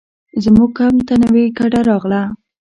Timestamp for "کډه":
1.57-1.79